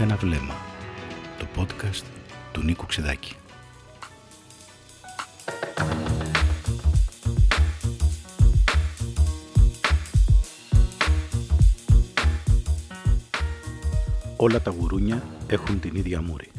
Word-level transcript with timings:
Ένα 0.00 0.16
βλέμμα. 0.16 0.54
Το 1.38 1.46
podcast 1.56 2.04
του 2.52 2.62
Νίκου 2.62 2.86
Ξεδάκη. 2.86 3.36
Όλα 14.36 14.60
τα 14.60 14.70
γουρούνια 14.70 15.22
έχουν 15.46 15.80
την 15.80 15.94
ίδια 15.94 16.22
μούρη. 16.22 16.50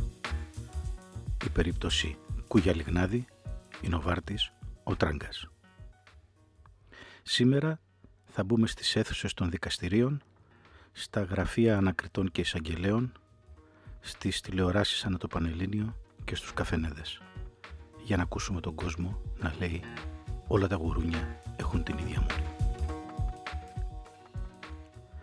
Η 1.46 1.50
περίπτωση 1.50 2.18
Κούγια 2.48 2.76
Λιγνάδη 2.76 3.26
είναι 3.82 3.96
ο 3.96 4.02
Βάρτης, 4.02 4.52
ο 4.84 4.96
Τράγκας. 4.96 5.48
Σήμερα 7.24 7.80
θα 8.26 8.44
μπούμε 8.44 8.68
στις 8.68 8.96
αίθουσες 8.96 9.34
των 9.34 9.50
δικαστηρίων, 9.50 10.22
στα 10.92 11.22
γραφεία 11.22 11.78
ανακριτών 11.78 12.32
και 12.32 12.42
εισαγγελέων, 12.42 13.12
στις 14.00 14.42
τηλεοράσεις 14.42 15.06
ανά 15.06 15.18
το 15.18 15.28
Πανελλήνιο 15.28 15.96
και 16.24 16.36
στους 16.36 16.54
καφενέδες 16.54 17.22
για 18.04 18.18
να 18.18 18.24
ακούσουμε 18.24 18.60
τον 18.60 18.76
κόσμο 18.76 19.22
να 19.40 19.56
λέει 19.60 19.82
όλα 20.48 20.68
τα 20.68 20.76
γουρούνια 20.76 21.42
έχουν 21.56 21.84
την 21.84 21.98
ίδια 21.98 22.22
μούρη. 22.22 22.44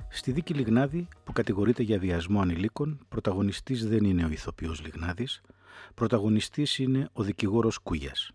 Στη 0.08 0.32
δίκη 0.32 0.54
Λιγνάδη 0.54 1.08
που 1.24 1.32
κατηγορείται 1.32 1.82
για 1.82 1.98
βιασμό 1.98 2.40
ανηλίκων, 2.40 2.98
πρωταγωνιστής 3.08 3.88
δεν 3.88 4.04
είναι 4.04 4.24
ο 4.24 4.28
ηθοποιός 4.28 4.82
Λιγνάδης, 4.82 5.40
πρωταγωνιστής 5.94 6.78
είναι 6.78 7.08
ο 7.12 7.22
δικηγόρος 7.22 7.78
Κούγιας. 7.78 8.30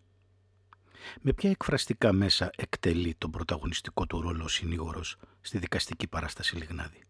Με 1.22 1.34
ποια 1.34 1.50
εκφραστικά 1.50 2.14
μέσα 2.14 2.50
εκτελεί 2.56 3.16
τον 3.18 3.32
πρωταγωνιστικό 3.32 4.06
του 4.06 4.22
ρόλο 4.22 4.44
ο 4.44 4.48
συνήγορος 4.48 5.18
στη 5.42 5.58
δικαστική 5.58 6.08
παράσταση 6.08 6.56
Λιγνάδη; 6.56 7.04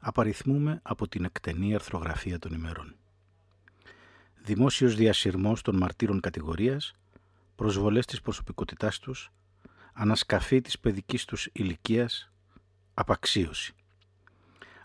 Απαριθμούμε 0.00 0.80
από 0.82 1.08
την 1.08 1.24
εκτενή 1.24 1.74
αρθρογραφία 1.74 2.38
των 2.38 2.52
ημερών. 2.52 2.96
Δημόσιος 4.42 4.94
διασυρμός 4.94 5.62
των 5.62 5.76
μαρτύρων 5.76 6.20
κατηγορίας, 6.20 6.92
προσβολές 7.56 8.06
της 8.06 8.20
προσωπικότητάς 8.20 8.98
τους, 8.98 9.30
ανασκαφή 9.92 10.60
της 10.60 10.78
παιδικής 10.78 11.24
τους 11.24 11.48
ηλικίας, 11.52 12.32
απαξίωση. 12.94 13.74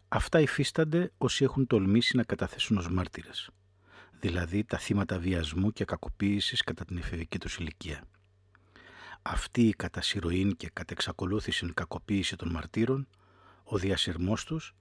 Αυτά 0.08 0.40
υφίστανται 0.40 1.12
όσοι 1.18 1.44
έχουν 1.44 1.68
τολμήσει 1.68 2.18
να 2.18 2.24
καταθέσουν 2.24 2.78
ως 2.78 2.90
μάρτυρες, 2.90 3.50
δηλαδή 4.20 4.64
τα 4.64 4.78
θύματα 4.78 5.20
βιασμού 5.20 5.72
και 5.72 5.86
κακοποίησης 5.86 6.62
κατά 6.62 6.86
την 6.86 6.98
εφηβική 6.98 7.40
τους 7.40 7.58
ηλικία. 7.58 8.04
Αυτή 9.22 9.68
η 9.68 9.74
κατά 9.74 10.02
συρροήν 10.02 10.56
και 10.56 10.70
κατά 10.74 10.94
εξακολούθηση 10.94 11.74
κακοποίηση 11.74 12.36
των 12.36 12.50
μαρτύρων, 12.50 13.08
ο 13.64 13.78
διασυρμός 13.78 14.46
τους, 14.46 14.76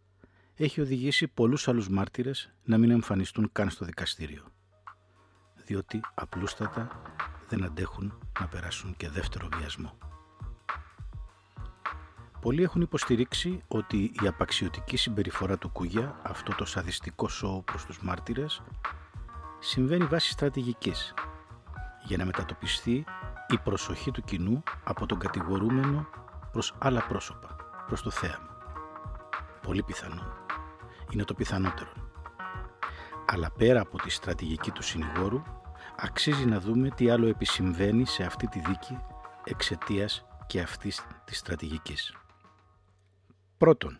έχει 0.56 0.80
οδηγήσει 0.80 1.28
πολλούς 1.28 1.68
άλλους 1.68 1.88
μάρτυρες 1.88 2.52
να 2.64 2.78
μην 2.78 2.90
εμφανιστούν 2.90 3.48
καν 3.52 3.70
στο 3.70 3.84
δικαστήριο, 3.84 4.44
διότι 5.64 6.00
απλούστατα 6.14 7.02
δεν 7.48 7.64
αντέχουν 7.64 8.18
να 8.40 8.46
περάσουν 8.48 8.96
και 8.96 9.08
δεύτερο 9.08 9.48
βιασμό. 9.58 9.98
Πολλοί 12.40 12.62
έχουν 12.62 12.80
υποστηρίξει 12.80 13.62
ότι 13.68 14.12
η 14.22 14.26
απαξιωτική 14.26 14.96
συμπεριφορά 14.96 15.58
του 15.58 15.68
Κούγια, 15.68 16.20
αυτό 16.22 16.54
το 16.54 16.64
σαδιστικό 16.64 17.28
σώο 17.28 17.62
προς 17.62 17.84
τους 17.84 18.02
μάρτυρες, 18.02 18.62
συμβαίνει 19.58 20.04
βάσει 20.04 20.30
στρατηγικής, 20.30 21.14
για 22.04 22.16
να 22.16 22.24
μετατοπιστεί 22.24 23.04
η 23.48 23.58
προσοχή 23.58 24.10
του 24.10 24.22
κοινού 24.22 24.62
από 24.84 25.06
τον 25.06 25.18
κατηγορούμενο 25.18 26.06
προς 26.52 26.74
άλλα 26.78 27.06
πρόσωπα, 27.06 27.56
προς 27.86 28.02
το 28.02 28.10
θέαμα. 28.10 28.50
Πολύ 29.62 29.82
πιθανό. 29.82 30.41
Είναι 31.12 31.24
το 31.24 31.34
πιθανότερο. 31.34 31.92
Αλλά 33.26 33.50
πέρα 33.50 33.80
από 33.80 33.98
τη 33.98 34.10
στρατηγική 34.10 34.70
του 34.70 34.82
συνηγόρου, 34.82 35.42
αξίζει 35.96 36.44
να 36.44 36.60
δούμε 36.60 36.90
τι 36.90 37.10
άλλο 37.10 37.26
επισυμβαίνει 37.26 38.06
σε 38.06 38.24
αυτή 38.24 38.46
τη 38.46 38.58
δίκη 38.58 38.98
εξαιτίας 39.44 40.24
και 40.46 40.60
αυτής 40.60 41.06
της 41.24 41.38
στρατηγικής. 41.38 42.14
Πρώτον, 43.58 43.98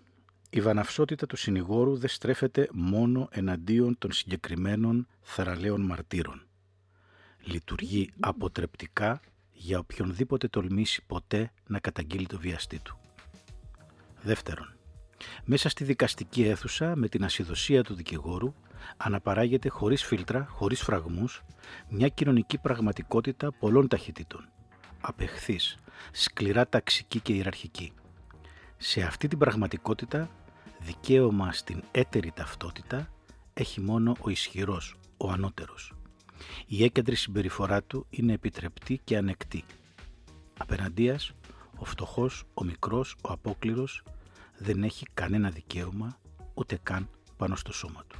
η 0.50 0.60
βαναυσότητα 0.60 1.26
του 1.26 1.36
συνηγόρου 1.36 1.96
δεν 1.96 2.08
στρέφεται 2.08 2.68
μόνο 2.72 3.28
εναντίον 3.30 3.98
των 3.98 4.12
συγκεκριμένων 4.12 5.06
θαραλέων 5.20 5.80
μαρτύρων. 5.80 6.46
Λειτουργεί 7.40 8.12
αποτρεπτικά 8.20 9.20
για 9.52 9.78
οποιονδήποτε 9.78 10.48
τολμήσει 10.48 11.02
ποτέ 11.06 11.52
να 11.66 11.78
καταγγείλει 11.78 12.26
το 12.26 12.38
βιαστή 12.38 12.78
του. 12.78 12.98
Δεύτερον, 14.22 14.76
μέσα 15.44 15.68
στη 15.68 15.84
δικαστική 15.84 16.42
αίθουσα 16.42 16.96
με 16.96 17.08
την 17.08 17.24
ασυδοσία 17.24 17.82
του 17.82 17.94
δικηγόρου 17.94 18.54
αναπαράγεται 18.96 19.68
χωρίς 19.68 20.04
φίλτρα, 20.04 20.46
χωρίς 20.50 20.80
φραγμούς, 20.82 21.42
μια 21.88 22.08
κοινωνική 22.08 22.58
πραγματικότητα 22.58 23.52
πολλών 23.52 23.88
ταχυτήτων. 23.88 24.48
Απεχθής, 25.00 25.78
σκληρά 26.12 26.68
ταξική 26.68 27.20
και 27.20 27.32
ιεραρχική. 27.32 27.92
Σε 28.76 29.02
αυτή 29.02 29.28
την 29.28 29.38
πραγματικότητα, 29.38 30.30
δικαίωμα 30.78 31.52
στην 31.52 31.82
έτερη 31.90 32.32
ταυτότητα 32.34 33.08
έχει 33.54 33.80
μόνο 33.80 34.16
ο 34.20 34.30
ισχυρός, 34.30 34.96
ο 35.16 35.30
ανώτερος. 35.30 35.92
Η 36.66 36.84
έκεντρη 36.84 37.14
συμπεριφορά 37.14 37.82
του 37.82 38.06
είναι 38.10 38.32
επιτρεπτή 38.32 39.00
και 39.04 39.16
ανεκτή. 39.16 39.64
Απέναντίας, 40.58 41.32
ο 41.76 41.84
φτωχός, 41.84 42.44
ο 42.54 42.64
μικρός, 42.64 43.16
ο 43.22 43.32
απόκληρος 43.32 44.02
δεν 44.62 44.82
έχει 44.82 45.06
κανένα 45.14 45.50
δικαίωμα 45.50 46.18
ούτε 46.54 46.78
καν 46.82 47.08
πάνω 47.36 47.56
στο 47.56 47.72
σώμα 47.72 48.04
του. 48.06 48.18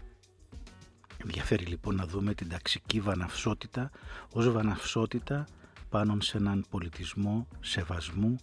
Ενδιαφέρει 1.17 1.65
λοιπόν 1.65 1.95
να 1.95 2.07
δούμε 2.07 2.35
την 2.35 2.49
ταξική 2.49 3.01
βαναυσότητα 3.01 3.91
ως 4.33 4.51
βαναυσότητα 4.51 5.47
πάνω 5.89 6.21
σε 6.21 6.37
έναν 6.37 6.65
πολιτισμό 6.71 7.49
σεβασμού, 7.61 8.37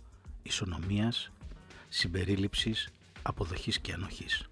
ισονομίας, 0.43 1.31
συμπερίληψης, 1.89 2.89
αποδοχής 3.21 3.79
και 3.79 3.93
ανοχής. 3.93 4.49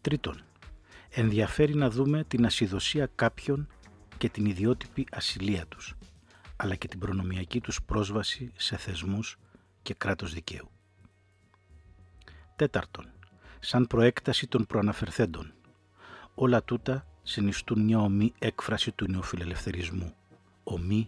Τρίτον, 0.00 0.40
ενδιαφέρει 1.10 1.74
να 1.74 1.90
δούμε 1.90 2.24
την 2.24 2.44
ασυδοσία 2.46 3.10
κάποιων 3.14 3.68
και 4.18 4.28
την 4.28 4.46
ιδιότυπη 4.46 5.06
ασυλία 5.10 5.66
τους, 5.66 5.94
αλλά 6.56 6.74
και 6.74 6.88
την 6.88 6.98
προνομιακή 6.98 7.60
τους 7.60 7.82
πρόσβαση 7.82 8.52
σε 8.56 8.76
θεσμούς 8.76 9.36
και 9.82 9.94
κράτος 9.94 10.32
δικαίου. 10.32 10.70
Τέταρτον, 12.56 13.06
σαν 13.60 13.86
προέκταση 13.86 14.46
των 14.46 14.66
προαναφερθέντων, 14.66 15.52
όλα 16.34 16.62
τούτα 16.62 17.06
συνιστούν 17.22 17.84
μια 17.84 17.98
ομή 17.98 18.32
έκφραση 18.38 18.92
του 18.92 19.10
νεοφιλελευθερισμού, 19.10 20.14
ομή 20.64 21.06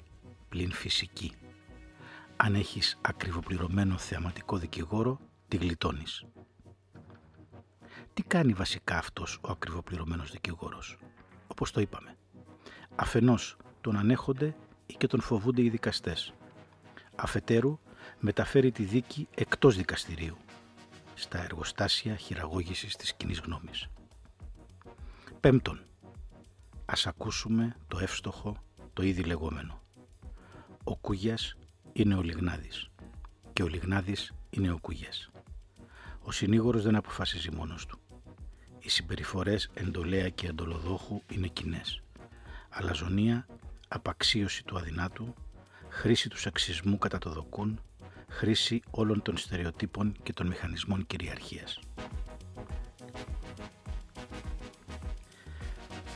πλην 0.49 0.73
φυσική 0.73 1.33
αν 2.41 2.55
έχεις 2.55 2.99
ακριβοπληρωμένο 3.01 3.99
θεαματικό 3.99 4.57
δικηγόρο, 4.57 5.21
τη 5.49 5.57
γλιτώνεις. 5.57 6.25
Τι 8.15 8.23
κάνει 8.23 8.53
βασικά 8.53 8.99
αυτός 8.99 9.39
ο 9.43 9.51
ακριβοπληρωμένος 9.51 10.31
δικηγόρος; 10.31 10.99
Όπως 11.47 11.71
το 11.71 11.81
είπαμε. 11.81 12.17
Αφενός 12.95 13.57
τον 13.81 13.97
ανέχονται 13.97 14.55
ή 14.87 14.95
και 14.95 15.07
τον 15.07 15.21
φοβούνται 15.21 15.63
οι 15.63 15.69
δικαστές. 15.69 16.35
Αφετέρου 17.17 17.79
μεταφέρει 18.19 18.71
τη 18.71 18.83
δίκη 18.83 19.29
εκτός 19.35 19.77
δικαστηρίου 19.77 20.37
στα 21.21 21.43
εργοστάσια 21.43 22.17
χειραγώγησης 22.17 22.97
της 22.97 23.15
κοινή 23.15 23.35
γνώμης. 23.45 23.89
Πέμπτον, 25.41 25.81
ας 26.85 27.07
ακούσουμε 27.07 27.77
το 27.89 27.99
εύστοχο, 27.99 28.57
το 28.93 29.03
ήδη 29.03 29.23
λεγόμενο. 29.23 29.83
Ο 30.85 30.97
Κούγιας 30.97 31.57
είναι 31.93 32.15
ο 32.15 32.23
Λιγνάδης 32.23 32.91
και 33.53 33.63
ο 33.63 33.67
Λιγνάδης 33.67 34.33
είναι 34.51 34.71
ο 34.71 34.79
Κουγιάς. 34.79 35.31
Ο 36.23 36.33
συνήγορος 36.33 36.83
δεν 36.83 36.97
αποφασίζει 36.97 37.51
μόνος 37.51 37.87
του. 37.87 37.99
Οι 38.79 38.89
συμπεριφορές 38.89 39.71
εντολέα 39.75 40.29
και 40.29 40.47
εντολοδόχου 40.47 41.23
είναι 41.33 41.47
κοινές. 41.47 42.03
Αλαζονία, 42.69 43.47
απαξίωση 43.89 44.65
του 44.65 44.79
αδυνάτου, 44.79 45.35
χρήση 45.89 46.29
του 46.29 46.39
σεξισμού 46.39 46.99
κατά 46.99 47.19
το 47.19 47.31
δοκούν, 47.31 47.81
χρήση 48.29 48.83
όλων 48.91 49.23
των 49.23 49.37
στερεοτύπων 49.37 50.17
και 50.23 50.33
των 50.33 50.47
μηχανισμών 50.47 51.07
κυριαρχίας. 51.07 51.79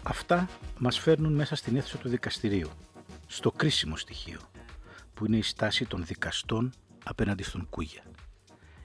Αυτά 0.03 0.49
μας 0.79 0.99
φέρνουν 0.99 1.32
μέσα 1.32 1.55
στην 1.55 1.76
αίθουσα 1.76 1.99
του 1.99 2.09
δικαστηρίου, 2.09 2.70
στο 3.26 3.50
κρίσιμο 3.50 3.97
στοιχείο, 3.97 4.41
που 5.14 5.26
είναι 5.26 5.37
η 5.37 5.43
στάση 5.43 5.87
των 5.87 6.05
δικαστών 6.05 6.73
απέναντι 7.05 7.43
στον 7.43 7.67
Κούγια. 7.70 8.03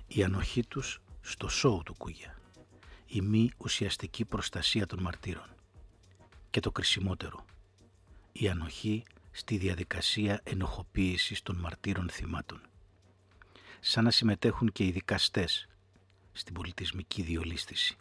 Η 0.08 0.24
ανοχή 0.24 0.66
τους 0.66 1.02
στο 1.22 1.48
σόου 1.48 1.82
του 1.84 1.96
Κούγια. 1.98 2.38
Η 3.08 3.22
μη 3.22 3.52
ουσιαστική 3.58 4.26
προστασία 4.26 4.86
των 4.86 5.02
μαρτύρων. 5.02 5.56
Και 6.50 6.60
το 6.60 6.72
κρισιμότερο. 6.72 7.46
Η 8.32 8.50
ανοχή 8.50 9.04
στη 9.32 9.58
διαδικασία 9.58 10.42
ενοχοποίησης 10.44 11.42
των 11.42 11.56
μαρτύρων 11.56 12.10
θυμάτων. 12.10 12.62
Σαν 13.80 14.04
να 14.04 14.12
συμμετέχουν 14.12 14.72
και 14.72 14.84
οι 14.84 14.92
δικαστές 14.92 15.68
στην 16.32 16.54
πολιτισμική 16.54 17.22
διολίστηση. 17.22 17.98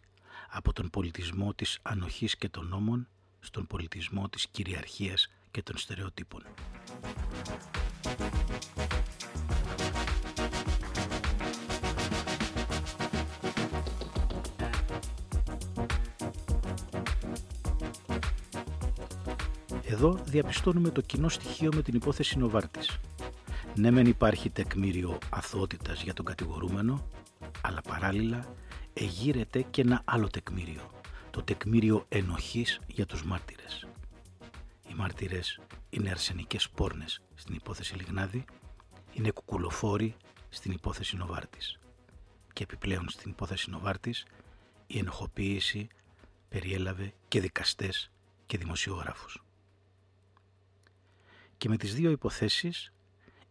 από 0.49 0.73
τον 0.73 0.91
πολιτισμό 0.91 1.55
της 1.55 1.79
ανοχής 1.83 2.37
και 2.37 2.49
των 2.49 2.67
νόμων 2.69 3.09
στον 3.41 3.67
πολιτισμό 3.67 4.29
της 4.29 4.47
κυριαρχίας 4.51 5.31
και 5.51 5.63
των 5.63 5.77
στερεοτύπων. 5.77 6.43
Εδώ 19.89 20.19
διαπιστώνουμε 20.25 20.91
το 20.91 21.01
κοινό 21.01 21.29
στοιχείο 21.29 21.71
με 21.75 21.83
την 21.83 21.95
υπόθεση 21.95 22.39
Νοβάρτης. 22.39 22.99
Ναι 23.79 23.91
μεν 23.91 24.07
υπάρχει 24.07 24.51
τεκμήριο 24.51 25.19
αθωότητας 25.31 26.03
για 26.03 26.15
τον 26.15 26.25
κατηγορούμενο, 26.25 27.11
αλλά 27.61 27.81
παράλληλα 27.81 28.55
εγείρεται 28.93 29.63
και 29.63 29.81
ένα 29.81 30.03
άλλο 30.05 30.29
τεκμήριο, 30.29 30.91
το 31.31 31.43
τεκμήριο 31.43 32.05
ενοχής 32.09 32.81
για 32.87 33.07
τους 33.07 33.25
μάρτυρες. 33.25 33.87
Οι 34.89 34.95
μάρτυρες 34.95 35.61
είναι 35.91 36.11
αρσενικές 36.11 36.69
πόρνες 36.69 37.21
στην 37.35 37.55
υπόθεση 37.55 37.95
Λιγνάδη, 37.95 38.45
είναι 39.13 39.31
κουκουλοφόροι 39.31 40.17
στην 40.49 40.73
υπόθεση 40.73 41.17
Νοβάρτης. 41.17 41.79
Και 42.53 42.63
επιπλέον 42.63 43.09
στην 43.09 43.31
υπόθεση 43.31 43.71
Νοβάρτης 43.71 44.27
η 44.87 44.99
ενοχοποίηση 44.99 45.89
περιέλαβε 46.49 47.13
και 47.29 47.41
δικαστές 47.41 48.11
και 48.47 48.59
δημοσιογράφους. 48.59 49.45
Και 51.57 51.69
με 51.69 51.77
τις 51.77 51.95
δύο 51.95 52.11
υποθέσεις 52.11 52.91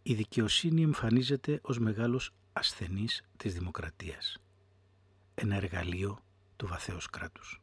η 0.08 0.14
δικαιοσύνη 0.14 0.82
εμφανίζεται 0.82 1.60
ως 1.62 1.80
μεγάλος 1.80 2.32
ασθενής 2.54 3.24
της 3.38 3.54
δημοκρατίας. 3.54 4.38
Ένα 5.36 5.56
εργαλείο 5.56 6.24
του 6.56 6.68
βαθέως 6.68 7.10
κράτους. 7.10 7.62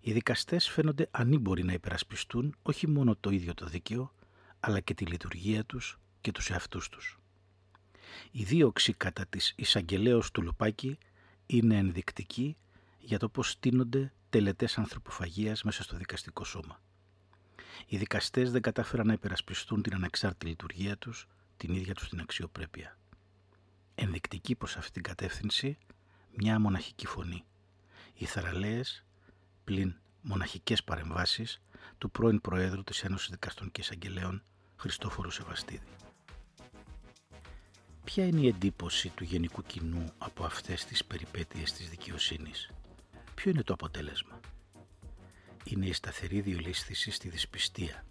Οι 0.00 0.12
δικαστές 0.12 0.68
φαίνονται 0.68 1.08
ανήμποροι 1.10 1.62
να 1.62 1.72
υπερασπιστούν 1.72 2.56
όχι 2.62 2.88
μόνο 2.88 3.16
το 3.16 3.30
ίδιο 3.30 3.54
το 3.54 3.66
δίκαιο, 3.66 4.14
αλλά 4.60 4.80
και 4.80 4.94
τη 4.94 5.04
λειτουργία 5.04 5.64
τους 5.64 5.98
και 6.20 6.32
τους 6.32 6.50
εαυτούς 6.50 6.88
τους. 6.88 7.18
Η 8.30 8.42
δίωξη 8.42 8.92
κατά 8.92 9.26
της 9.26 9.52
εισαγγελέως 9.56 10.30
του 10.30 10.42
Λουπάκη 10.42 10.98
είναι 11.46 11.76
ενδεικτική 11.76 12.56
για 12.98 13.18
το 13.18 13.28
πώς 13.28 13.50
στείνονται 13.50 14.12
τελετές 14.30 14.78
ανθρωποφαγίας 14.78 15.62
μέσα 15.62 15.82
στο 15.82 15.96
δικαστικό 15.96 16.44
σώμα. 16.44 16.80
Οι 17.92 17.96
δικαστές 17.96 18.50
δεν 18.52 18.62
κατάφεραν 18.62 19.06
να 19.06 19.12
υπερασπιστούν 19.12 19.82
την 19.82 19.94
ανεξάρτητη 19.94 20.46
λειτουργία 20.46 20.96
τους, 20.96 21.28
την 21.56 21.74
ίδια 21.74 21.94
τους 21.94 22.08
την 22.08 22.20
αξιοπρέπεια. 22.20 22.98
Ενδεικτική 23.94 24.54
προς 24.54 24.76
αυτή 24.76 24.90
την 24.90 25.02
κατεύθυνση 25.02 25.78
μια 26.36 26.58
μοναχική 26.58 27.06
φωνή. 27.06 27.44
Οι 28.14 28.24
θαραλέες 28.24 29.04
πλην 29.64 29.94
μοναχικές 30.20 30.84
παρεμβάσεις 30.84 31.60
του 31.98 32.10
πρώην 32.10 32.40
Προέδρου 32.40 32.84
της 32.84 33.02
Ένωσης 33.04 33.30
Δικαστών 33.30 33.70
και 33.70 33.80
Εισαγγελέων 33.80 34.42
Χριστόφορου 34.76 35.30
Σεβαστίδη. 35.30 35.86
Ποια 38.04 38.24
είναι 38.24 38.40
η 38.40 38.46
εντύπωση 38.46 39.08
του 39.08 39.24
γενικού 39.24 39.62
κοινού 39.62 40.04
από 40.18 40.44
αυτές 40.44 40.84
τις 40.84 41.04
περιπέτειες 41.04 41.72
της 41.72 41.88
δικαιοσύνης; 41.88 42.70
Ποιο 43.34 43.50
είναι 43.50 43.62
το 43.62 43.72
αποτέλεσμα; 43.72 44.40
Είναι 45.64 45.86
η 45.86 45.92
σταθερή 45.92 46.40
διολίσθηση 46.40 47.10
στη 47.10 47.28
δυσπιστία. 47.28 48.04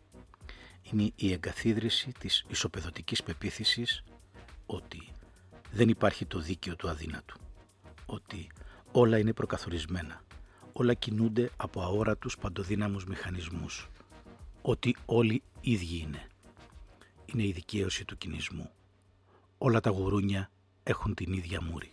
Είναι 0.92 1.12
η 1.16 1.32
εγκαθίδρυση 1.32 2.12
της 2.20 2.46
ισοπεδωτικής 2.48 3.24
πεποίθησης 3.24 4.04
ότι 4.66 5.10
δεν 5.72 5.90
υπάρχει 5.90 6.26
το 6.26 6.40
δίκαιο 6.40 6.76
του 6.76 6.90
αδύνατου. 6.90 7.40
Ότι 8.06 8.48
όλα 8.92 9.18
είναι 9.18 9.34
προκαθορισμένα. 9.34 10.22
Όλα 10.74 10.94
κινούνται 10.94 11.52
από 11.58 11.82
αόρατους 11.82 12.38
παντοδύναμους 12.38 13.06
μηχανισμούς. 13.06 13.90
Ότι 14.62 14.96
όλοι 15.06 15.42
ίδιοι 15.62 16.00
είναι. 16.00 16.28
Είναι 17.26 17.44
η 17.44 17.52
δικαίωση 17.52 18.06
του 18.06 18.18
κινησμού. 18.18 18.70
Όλα 19.58 19.80
τα 19.80 19.90
γουρούνια 19.90 20.52
έχουν 20.84 21.14
την 21.14 21.34
ίδια 21.34 21.62
μούρη. 21.62 21.92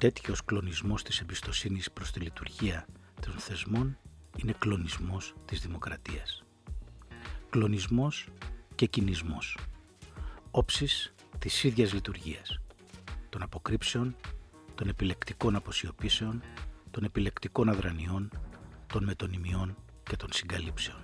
Τέτοιος 0.00 0.44
κλονισμός 0.44 1.02
της 1.02 1.20
εμπιστοσύνης 1.20 1.90
προς 1.90 2.10
τη 2.10 2.20
λειτουργία 2.20 2.86
των 3.20 3.32
θεσμών 3.32 3.98
είναι 4.36 4.54
κλονισμός 4.58 5.34
της 5.44 5.60
δημοκρατίας. 5.60 6.44
Κλονισμός 7.50 8.28
και 8.74 8.86
κινησμός. 8.86 9.58
Όψεις 10.50 11.14
της 11.38 11.64
ίδιας 11.64 11.92
λειτουργίας. 11.92 12.60
Των 13.28 13.42
αποκρύψεων, 13.42 14.16
των 14.74 14.88
επιλεκτικών 14.88 15.56
αποσιωπήσεων, 15.56 16.42
των 16.90 17.04
επιλεκτικών 17.04 17.68
αδρανιών, 17.68 18.30
των 18.86 19.04
μετωνυμιών 19.04 19.76
και 20.02 20.16
των 20.16 20.28
συγκαλύψεων. 20.32 21.00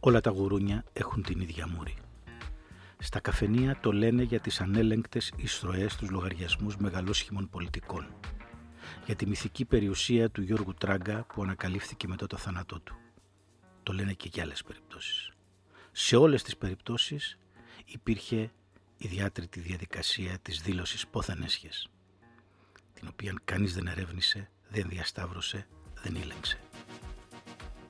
Όλα 0.00 0.20
τα 0.20 0.30
γουρούνια 0.30 0.84
έχουν 0.92 1.22
την 1.22 1.40
ίδια 1.40 1.68
μούρη. 1.68 1.94
Στα 3.04 3.20
καφενεία 3.20 3.78
το 3.80 3.92
λένε 3.92 4.22
για 4.22 4.40
τις 4.40 4.60
ανέλεγκτες 4.60 5.32
εισρωές 5.36 5.96
τους 5.96 6.10
λογαριασμούς 6.10 6.76
μεγαλόσχημων 6.76 7.48
πολιτικών. 7.48 8.06
Για 9.06 9.16
τη 9.16 9.26
μυθική 9.26 9.64
περιουσία 9.64 10.30
του 10.30 10.42
Γιώργου 10.42 10.74
Τράγκα 10.74 11.24
που 11.34 11.42
ανακαλύφθηκε 11.42 12.08
μετά 12.08 12.26
το 12.26 12.36
θάνατό 12.36 12.80
του. 12.80 12.96
Το 13.82 13.92
λένε 13.92 14.12
και 14.12 14.28
για 14.32 14.42
άλλες 14.42 14.62
περιπτώσεις. 14.62 15.30
Σε 15.92 16.16
όλες 16.16 16.42
τις 16.42 16.56
περιπτώσεις 16.56 17.38
υπήρχε 17.84 18.50
η 18.96 19.08
διάτρητη 19.08 19.60
διαδικασία 19.60 20.38
της 20.42 20.60
δήλωσης 20.60 21.06
πόθεν 21.06 21.42
έσχες, 21.42 21.88
την 22.94 23.08
οποία 23.10 23.34
κανείς 23.44 23.74
δεν 23.74 23.86
ερεύνησε, 23.86 24.50
δεν 24.68 24.88
διασταύρωσε, 24.88 25.66
δεν 26.02 26.14
ήλεγξε. 26.14 26.58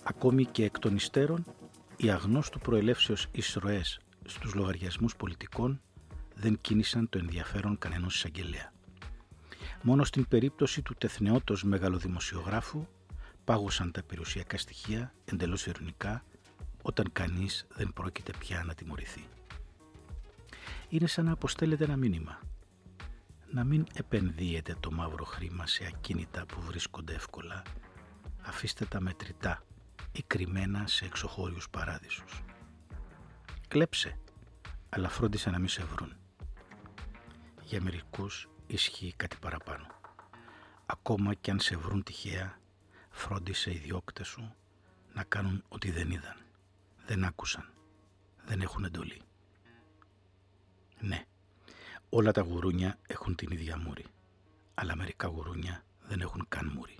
Ακόμη 0.02 0.44
και 0.44 0.64
εκ 0.64 0.78
των 0.78 0.94
υστέρων, 0.94 1.44
οι 1.96 2.10
αγνώστου 2.10 2.58
προελεύσεως 2.58 3.26
εισρωές 3.32 4.00
στους 4.32 4.54
λογαριασμούς 4.54 5.16
πολιτικών 5.16 5.80
δεν 6.34 6.58
κίνησαν 6.60 7.08
το 7.08 7.18
ενδιαφέρον 7.18 7.78
κανένας 7.78 8.14
εισαγγελέα. 8.14 8.72
Μόνο 9.82 10.04
στην 10.04 10.28
περίπτωση 10.28 10.82
του 10.82 10.94
τεθνεώτος 10.94 11.64
μεγαλοδημοσιογράφου 11.64 12.86
πάγωσαν 13.44 13.92
τα 13.92 14.02
περιουσιακά 14.02 14.58
στοιχεία 14.58 15.14
εντελώς 15.24 15.66
ειρωνικά 15.66 16.24
όταν 16.82 17.08
κανείς 17.12 17.66
δεν 17.74 17.92
πρόκειται 17.92 18.32
πια 18.38 18.64
να 18.64 18.74
τιμωρηθεί. 18.74 19.24
Είναι 20.88 21.06
σαν 21.06 21.24
να 21.24 21.32
αποστέλλεται 21.32 21.84
ένα 21.84 21.96
μήνυμα. 21.96 22.38
Να 23.50 23.64
μην 23.64 23.86
επενδύετε 23.94 24.76
το 24.80 24.90
μαύρο 24.90 25.24
χρήμα 25.24 25.66
σε 25.66 25.84
ακίνητα 25.86 26.46
που 26.46 26.60
βρίσκονται 26.60 27.14
εύκολα. 27.14 27.62
Αφήστε 28.42 28.84
τα 28.84 29.00
μετρητά 29.00 29.62
ή 30.12 30.22
κρυμμένα 30.26 30.86
σε 30.86 31.04
εξωχώριους 31.04 31.70
παράδεισους 31.70 32.42
κλέψε, 33.72 34.18
αλλά 34.88 35.08
φρόντισε 35.08 35.50
να 35.50 35.58
μην 35.58 35.68
σε 35.68 35.84
βρουν. 35.84 36.16
Για 37.62 37.82
μερικούς 37.82 38.48
ισχύει 38.66 39.14
κάτι 39.16 39.36
παραπάνω. 39.40 39.86
Ακόμα 40.86 41.34
κι 41.34 41.50
αν 41.50 41.60
σε 41.60 41.76
βρουν 41.76 42.02
τυχαία, 42.02 42.58
φρόντισε 43.10 43.72
οι 43.72 43.76
διώκτες 43.76 44.26
σου 44.26 44.54
να 45.14 45.24
κάνουν 45.24 45.64
ό,τι 45.68 45.90
δεν 45.90 46.10
είδαν, 46.10 46.36
δεν 47.06 47.24
άκουσαν, 47.24 47.72
δεν 48.44 48.60
έχουν 48.60 48.84
εντολή. 48.84 49.22
Ναι, 51.00 51.24
όλα 52.08 52.32
τα 52.32 52.40
γουρούνια 52.40 52.98
έχουν 53.06 53.34
την 53.34 53.50
ίδια 53.50 53.78
μούρη, 53.78 54.06
αλλά 54.74 54.96
μερικά 54.96 55.26
γουρούνια 55.26 55.84
δεν 56.08 56.20
έχουν 56.20 56.44
καν 56.48 56.72
μούρη. 56.74 56.96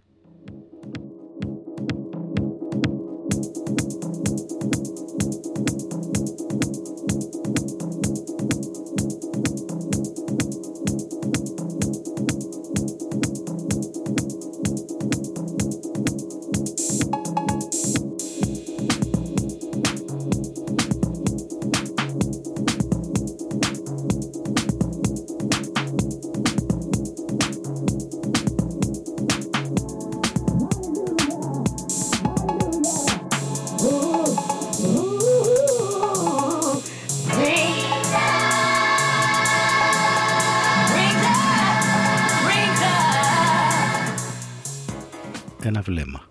Ένα 45.65 45.81
βλέμμα. 45.81 46.23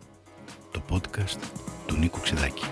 Το 0.72 0.82
podcast 0.90 1.40
του 1.88 1.96
Νίκου 1.96 2.20
Ξεδάκη. 2.20 2.64